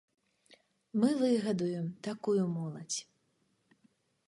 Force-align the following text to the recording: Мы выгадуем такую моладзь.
Мы 0.99 1.09
выгадуем 1.19 1.87
такую 2.09 2.43
моладзь. 2.57 2.99